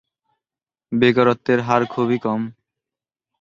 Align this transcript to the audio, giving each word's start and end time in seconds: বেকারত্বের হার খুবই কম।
বেকারত্বের 0.91 1.59
হার 1.61 1.83
খুবই 1.85 2.17
কম। 2.17 2.41